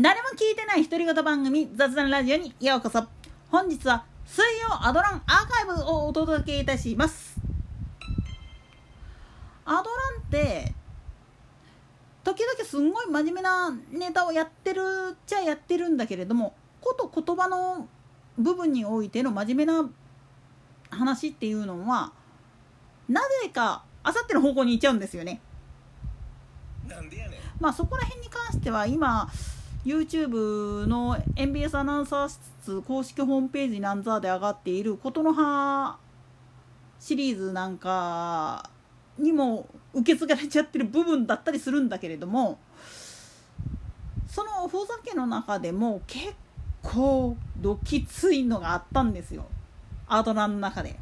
[0.00, 3.04] 誰も聞いてない独り言番組雑談ラジオにようこそ。
[3.50, 7.38] 本日は水曜アドランアーカイブをお届けいたします。
[9.66, 9.82] アドラン
[10.22, 10.72] って
[12.24, 14.80] 時々すんごい真面目なネタをやってる
[15.12, 17.86] っちゃやってるんだけれどもこと言葉の
[18.38, 19.90] 部分においての真面目な
[20.88, 22.12] 話っていうのは
[23.10, 25.42] なぜかあさっての方向に行っちゃうんですよね。
[26.88, 27.40] なんでやねん。
[27.60, 29.30] まあそこら辺に関しては今
[29.84, 35.98] YouTube の MBS アナウンサー室公式ホームページなんざで上がっている琴の葉
[37.00, 38.70] シリーズなんか
[39.18, 42.60] にも受け継がれちゃってる部分だったりするんだけれども
[44.28, 46.32] そのふざけの中でも結
[46.82, 49.46] 構どきついのがあったんですよ
[50.06, 50.98] アドラの中で。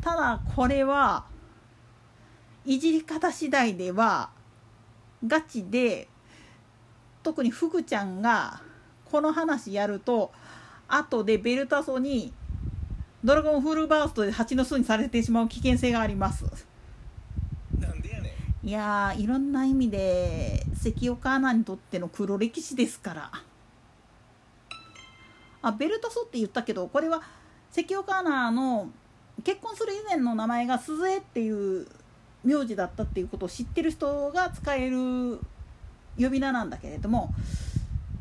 [0.00, 1.24] ただこれは
[2.66, 4.30] いじり方次第では
[5.26, 6.08] ガチで
[7.24, 8.60] 特にフグちゃんが
[9.10, 10.30] この話やると
[10.86, 12.32] 後でベルタソに
[13.24, 16.44] ドラゴンフルバーストで蜂の巣にされてしまう危険性があります。
[17.80, 18.68] なんでやねん。
[18.68, 23.32] いやーいろんな意味で関岡アナにとっての黒歴史ですから。
[25.62, 27.22] あベルタソって言ったけどこれは
[27.70, 28.90] 関岡アナの
[29.42, 31.86] 結婚する以前の名前が鈴江っていう
[32.44, 35.40] 名字だったっていうことを知ってる人が使える
[36.18, 37.32] 呼び名なんだけれども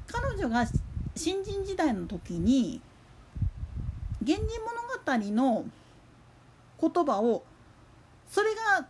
[0.07, 0.65] 彼女が
[1.15, 2.81] 新人時代の時に
[4.21, 4.71] 「源氏物
[5.31, 5.65] 語」の
[6.79, 7.43] 言葉を
[8.27, 8.87] それが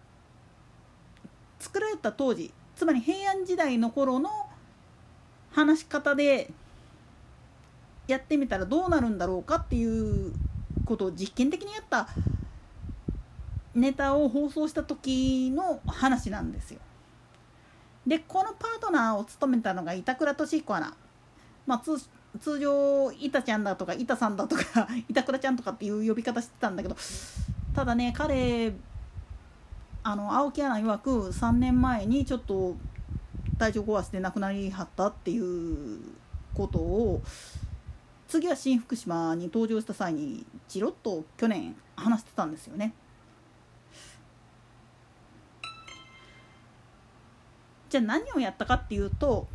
[1.59, 4.29] 作られた当時つまり平安時代の頃の
[5.51, 6.51] 話し方で
[8.07, 10.33] やってみたらどうなるんだろうかっていう
[10.85, 12.09] ことを実験的にやった
[13.75, 16.79] ネタを放送した時の話なんですよ。
[18.05, 20.93] でこのパートナーを務めたのが板倉俊彦アナ、
[21.65, 21.97] まあ、通
[22.39, 26.95] 通常板ちゃんだとか板さんだとか 板倉ちゃんとかっていう呼び方してたんだけど
[27.75, 28.73] ただね彼
[30.03, 32.75] あの青木アナ曰く3年前にちょっと
[33.57, 35.99] 体調壊して亡くなりはったっていう
[36.53, 37.21] ことを
[38.27, 42.93] 次は新福島に登場した際にチロッと去年話してたんですよね。
[47.93, 49.47] じゃあ何をやったかっていうと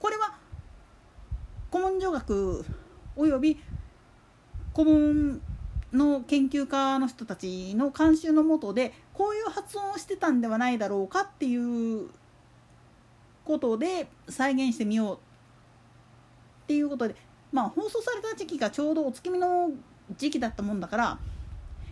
[0.00, 0.34] これは
[1.70, 2.64] 古文書学
[3.14, 3.56] および
[4.74, 5.40] 古文
[5.92, 12.08] の研究家の人たちの監修のもとでこういう発音をしてたんではないだろうかっていう
[13.44, 15.18] ことで再現してみようっ
[16.66, 17.14] ていうことで
[17.52, 19.70] まあ放送された時期がちょうどお月見の
[20.16, 21.18] 時期だったもんだから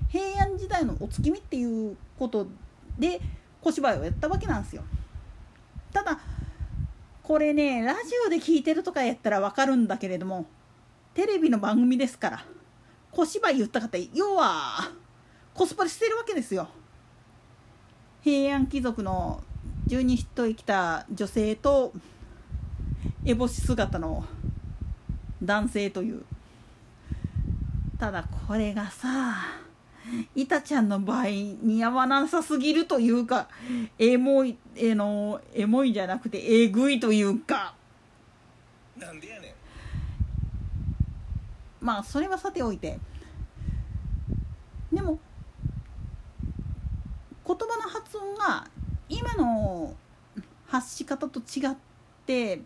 [0.09, 2.49] 平安時代のお月見っていうこと
[2.99, 3.21] で
[3.63, 4.83] 小芝居をやったわけなんですよ。
[5.93, 6.21] ただ
[7.23, 10.47] これねラジオで聞いてるとかやったら分かるんだけれども
[11.15, 12.45] テレビの番組ですから
[13.11, 14.91] 小芝居言った方要は
[15.55, 16.69] コスプレしてるわけですよ。
[18.23, 19.43] 平安貴族の
[19.87, 21.93] 十二人生きた女性と
[23.25, 24.25] 烏帽子姿の
[25.43, 26.25] 男性という。
[27.99, 29.35] ただこれがさ
[30.35, 33.49] いたちゃんの場合似合わなさすぎるというか
[33.99, 37.75] エモいえのエモいじゃなくてえぐいというか。
[38.97, 39.53] なんでやねん。
[41.81, 42.99] まあそれはさておいて。
[44.93, 45.19] でも
[47.47, 48.67] 言葉の発音が
[49.09, 49.95] 今の
[50.67, 51.77] 発し方と違っ
[52.27, 52.61] て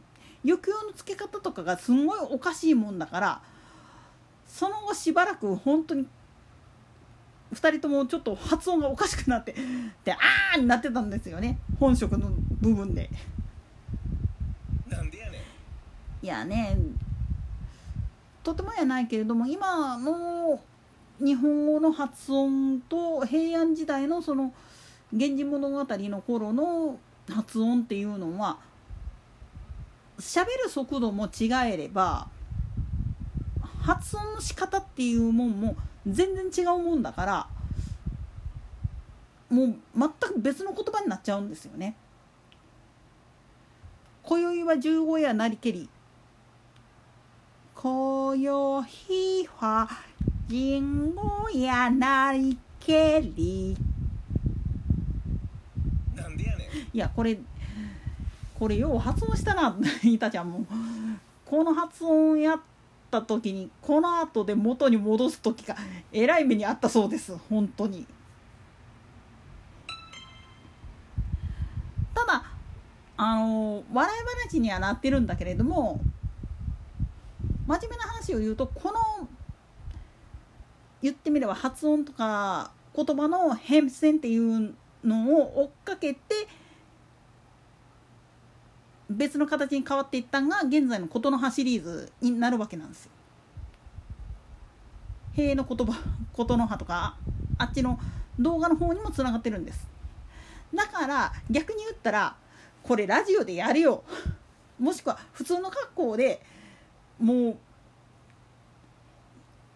[0.44, 3.43] 抑揚のつけ方とかがすんごいおかしいもんだから
[4.47, 6.06] その後しばらく本当に
[7.54, 9.54] 2人ともちょっと発音がおかしくなって
[10.04, 13.10] であーになってたんですよね本職の部分で。
[14.88, 15.38] なんでやね
[16.22, 16.76] んいやね
[18.42, 20.60] とてもやないけれども今の
[21.19, 24.53] 日本語の発音と平安時代のその
[25.12, 26.98] 「源氏物語」の頃の
[27.28, 28.59] 発音っていうのは
[30.18, 32.28] 喋る速度も違えれば
[33.80, 37.47] 発音の仕方っていうもんも全然違うもんだから
[39.54, 41.95] もう全く別の言葉になっちゃうんですよね。
[44.24, 45.89] 今宵は十五夜なりけり。
[47.77, 49.89] 今宵は
[50.48, 50.80] 十
[51.15, 53.77] 五夜なりけり。
[56.16, 56.68] なんでやねん。
[56.92, 57.39] いやこれ
[58.59, 59.77] これよう発音したな。
[60.03, 60.66] いたちゃんも。
[61.45, 62.60] この発音やっ
[63.21, 65.77] た時にこの後で元に戻す時が
[66.13, 67.37] えらい目にあったそうです。
[67.49, 68.07] 本当に。
[72.15, 72.45] ただ
[73.16, 74.19] あの笑い
[74.51, 76.01] 話にはなってるんだけれども
[77.66, 79.28] 真面目な話を言うとこの
[81.03, 84.75] 言ってみれば発音とか言葉の変遷っていう
[85.05, 86.21] のを追っかけて
[89.15, 93.11] 別の形に変わっていったのが現在の琴の葉シリーズになるわけなんですよ。
[95.34, 95.99] 塀の言葉
[96.33, 97.16] 琴の葉とか
[97.59, 97.99] あっちの
[98.39, 99.87] 動画の方にもつながってるんです
[100.75, 102.37] だから逆に言ったら
[102.83, 104.05] これラジオでやるよ
[104.78, 106.45] もしくは普通の格好で
[107.19, 107.57] もう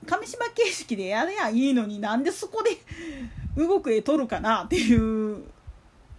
[0.06, 2.70] 紙芝形式でやれやいいのになんでそこで
[3.56, 5.44] 動く絵撮るかなっていう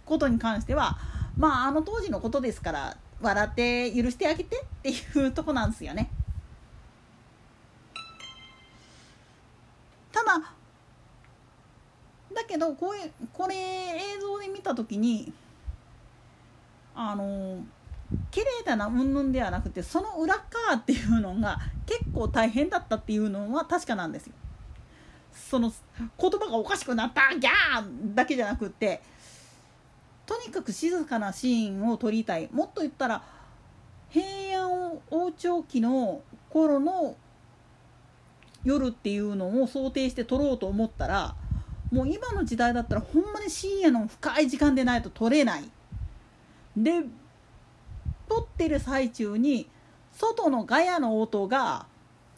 [0.04, 0.98] ことに関しては
[1.36, 6.10] まああの当時のことですから笑って許してあげてっていうとこなんですよね。
[10.12, 10.52] ただ
[12.34, 15.32] だけどこれこれ映像で見た時に
[16.94, 17.62] あの
[18.30, 24.32] 綺麗だなうんぬんではなくてその裏側っていうのが結構大変だったっていうのは確かなんですよ。
[25.32, 25.72] その
[26.18, 29.00] 言葉がおかしくなったギャーだけじゃなくって
[30.30, 32.48] とにかく静かなシーンを撮りたい。
[32.52, 33.24] もっと言ったら
[34.10, 37.16] 平安王朝期の頃の
[38.62, 41.34] 夜っていうのを想定して撮ろうと思ったら
[41.90, 45.68] もう今の時代だったらほんまに深夜の深い時間でないと撮れない。
[46.76, 47.02] で
[48.28, 49.68] 撮ってる最中に
[50.12, 51.86] 外のガヤの音が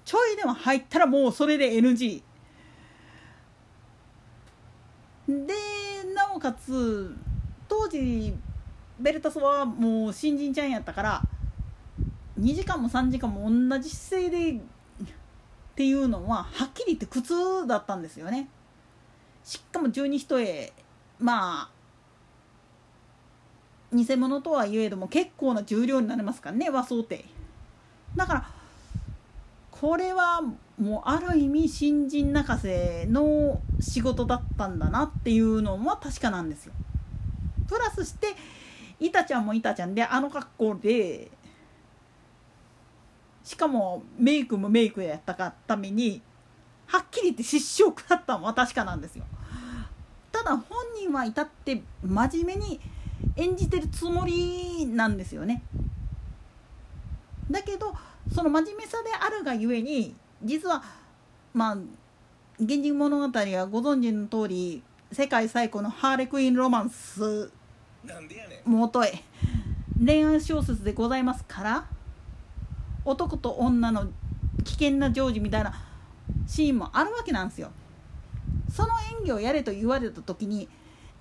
[0.07, 2.23] ちょいでも入ったらもうそれで NG
[5.29, 5.35] で
[6.15, 7.15] なおかつ
[7.83, 8.33] 当時
[9.01, 11.23] ベルタスはもう新人ちゃんやったから
[12.39, 14.61] 2時間も3時間も同じ姿勢でっ
[15.75, 18.49] ていうのははっきり言って苦痛だったんですよね。
[19.43, 20.73] しかも十二一重
[21.19, 21.71] まあ
[23.93, 27.25] 偽物とはいえども結構な重量になりますからね和装って
[28.15, 28.49] だから
[29.73, 30.41] これは
[30.79, 36.73] もうある意味新人泣かせの仕事だったんだなっていうのは確かなんですよ
[37.73, 38.35] プラスして
[39.01, 41.31] いたちゃんもいたちゃんであの格好で
[43.43, 46.21] しかもメイクもメイクやったかために
[46.87, 49.25] はっきり言って失笑食らったのは確かなんですよ。
[50.31, 50.63] ただ本
[50.95, 52.81] 人は至って真面目に
[53.37, 55.63] 演じてるつもりなんですよね。
[57.51, 57.95] だけど
[58.33, 60.15] その真面目さであるがゆえに
[60.45, 60.83] 実は
[61.55, 61.77] まあ
[62.61, 67.51] 「源氏物語」はご存知の通り世界最古のハーレクイーンロマンス
[68.05, 68.71] なんでやねん
[70.05, 71.87] 恋愛小説でございますから
[73.05, 74.09] 男と女の
[74.65, 75.75] 危険な情事みたいな
[76.47, 77.71] シーンもあるわけなんですよ。
[78.71, 78.89] その
[79.19, 80.69] 演技をやれと言われた時に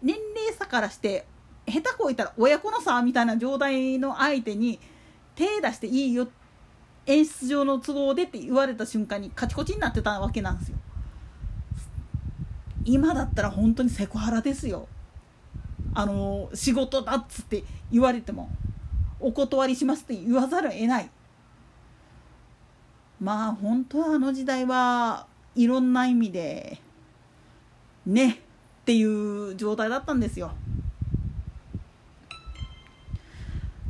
[0.02, 1.26] 年齢差からして
[1.68, 4.80] 下手こいたら親子の差みたいな状態の相手に
[5.36, 6.28] 手出していいよ
[7.06, 10.78] 演出上の都合でって言われた瞬間にカチコチになってたわけなんですよ。
[12.84, 14.88] 今だったら本当にセクハラですよ。
[15.94, 18.50] あの仕事だっつって言われても
[19.20, 21.10] お断りしますって言わざるを得ない。
[23.20, 26.80] まあ本当はあの時代はいろんな意味で
[28.06, 30.52] ねっていう状態だったんですよ。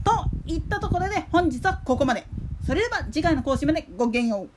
[0.04, 2.26] といったところで本日はここまで。
[2.66, 4.50] それでは次回の更新までごきげんよう。